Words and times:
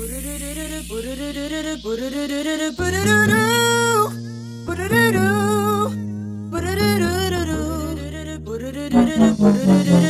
Put 0.00 0.08
it 0.08 0.24
in 0.24 0.38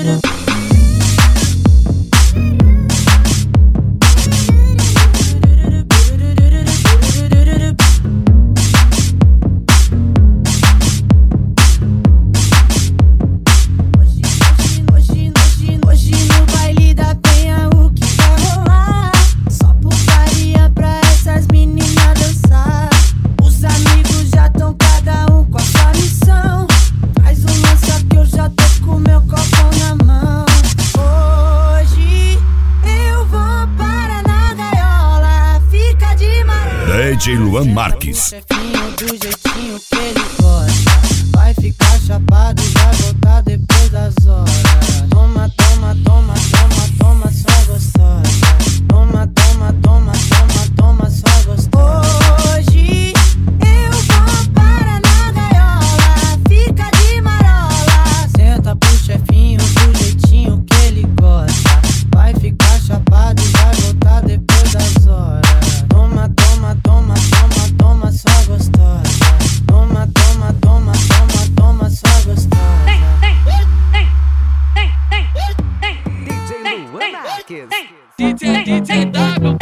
a 0.09 0.40
DJ 37.21 37.37
Luan 37.37 37.75
Marques. 37.75 38.35
Do 38.97 39.07
jeitinho 39.09 39.79
que 39.91 39.95
ele 39.95 40.25
gosta. 40.41 40.91
Vai 41.37 41.53
ficar 41.53 42.01
chapado 42.01 42.63
e 42.63 42.67
vai 42.69 42.95
voltar 42.95 43.43
depois 43.43 43.91
das 43.91 44.15
horas. 44.27 45.05
Toma, 45.11 45.53
toma, 45.55 45.95
toma, 46.03 46.33
toma, 46.33 46.89
toma. 46.99 47.10
Alan 77.01 77.13
Marques. 77.13 77.69
DJ, 78.19 78.65
DJ 78.65 79.07
W. 79.07 79.57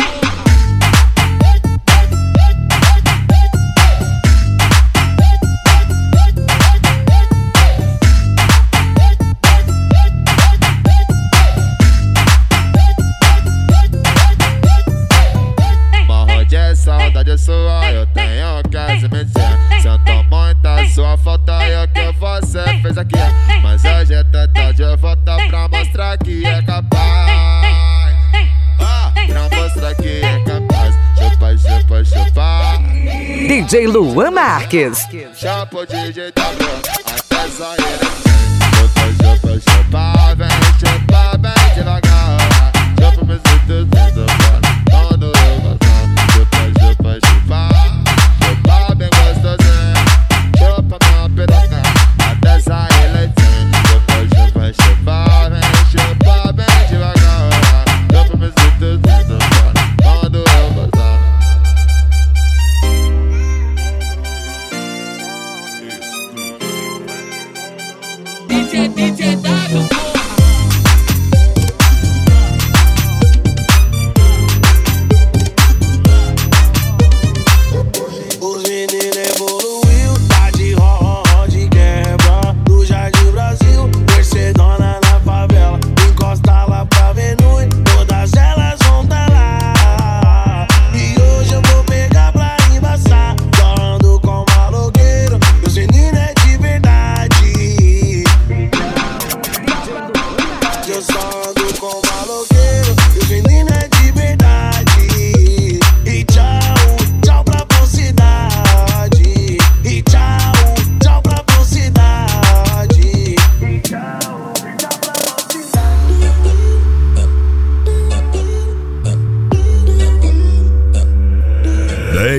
Saudade 16.74 17.36
sua, 17.38 17.90
eu 17.90 18.06
tenho 18.06 18.62
que 18.62 19.00
se 19.00 19.08
meter. 19.08 19.82
Senta 19.82 20.22
muita 20.30 20.86
sua 20.88 21.18
falta 21.18 21.66
e 21.66 21.72
é 21.72 21.84
o 21.84 21.88
que 21.88 22.12
você 22.18 22.62
fez 22.80 22.96
aqui. 22.96 23.16
Mas 23.62 23.84
hoje 23.84 24.14
é 24.14 24.24
tarde, 24.24 24.82
eu 24.82 24.96
volto 24.96 25.22
pra 25.48 25.68
mostrar 25.68 26.16
que 26.18 26.46
é 26.46 26.62
capaz. 26.62 26.97
DJ 33.48 33.86
Luan 33.86 34.34
Marques. 34.34 35.08
Chapo 35.34 35.86
DJ 35.86 36.34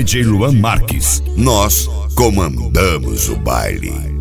DJ 0.09 0.23
Luan 0.23 0.59
Marques. 0.59 1.21
Nós 1.37 1.87
comandamos 2.15 3.29
o 3.29 3.35
baile. 3.35 4.18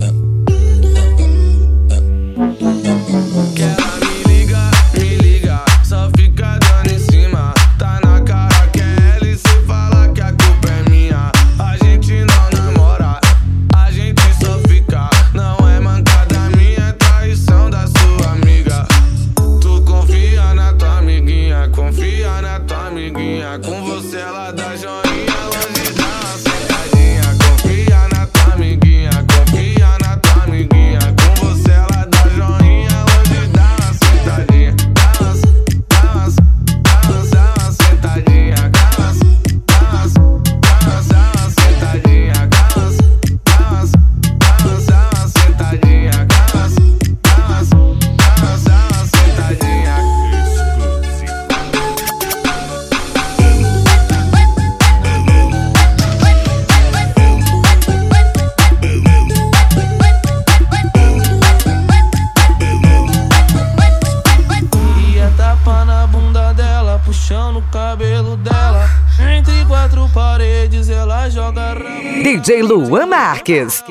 DJ 72.48 72.62
Luan 72.62 73.06
Marques. 73.10 73.84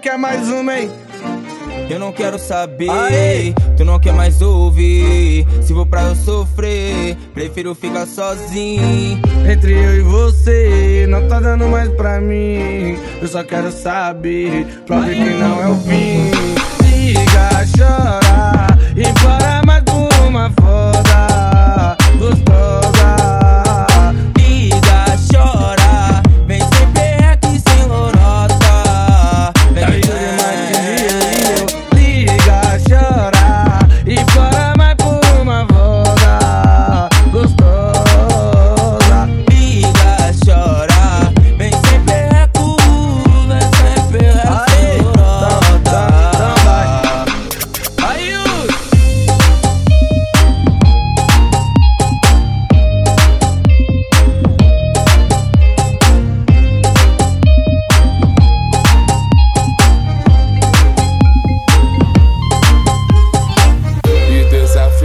Quer 0.00 0.16
mais 0.16 0.48
uma, 0.48 0.78
hein? 0.78 0.90
Eu 1.88 1.98
não 1.98 2.12
quero 2.12 2.38
saber, 2.38 2.88
Aê! 2.88 3.52
tu 3.76 3.84
não 3.84 3.98
quer 3.98 4.12
mais 4.12 4.40
ouvir. 4.40 5.46
Se 5.60 5.72
vou 5.72 5.84
pra 5.84 6.02
eu 6.02 6.14
sofrer, 6.14 7.16
prefiro 7.34 7.74
ficar 7.74 8.06
sozinho. 8.06 9.20
Entre 9.50 9.72
eu 9.72 9.96
e 9.96 10.00
você, 10.00 11.06
não 11.08 11.26
tá 11.26 11.40
dando 11.40 11.66
mais 11.66 11.88
pra 11.90 12.20
mim. 12.20 12.96
Eu 13.20 13.28
só 13.28 13.42
quero 13.42 13.72
saber, 13.72 14.66
prove 14.86 15.14
que 15.14 15.30
não 15.34 15.62
é 15.62 15.68
o 15.68 15.76
fim. 15.80 16.30
Liga, 16.84 17.66
chora, 17.76 18.69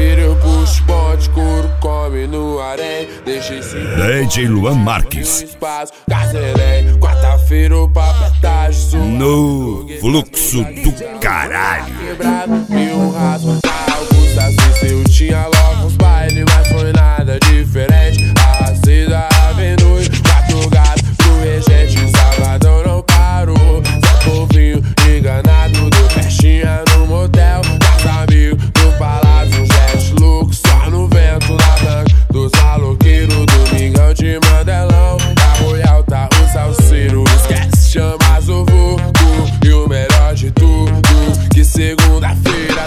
terça-feira 0.06 0.22
eu 0.22 0.36
puxo 0.36 0.84
ponte, 0.84 1.30
couro, 1.32 1.70
come 1.80 2.28
no 2.28 2.60
harém. 2.60 3.08
Deixei 3.26 3.62
cinco 3.62 3.96
DJ 3.96 4.48
Luan 4.48 4.76
Marques. 4.76 5.42
espaço. 5.42 5.92
Quarta-feira 7.00 7.78
o 7.78 7.90
papo 7.90 8.24
é. 8.24 8.98
No 8.98 9.88
fluxo 10.00 10.64
do 10.64 11.20
caralho. 11.20 11.94
quebrado 11.98 12.66
e 12.70 12.94
um 12.94 13.12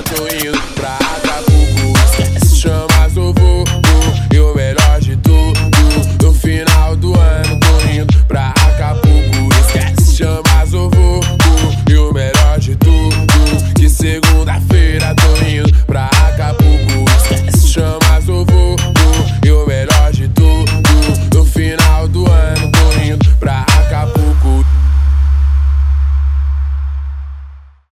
to 0.03 0.45
you. 0.45 0.58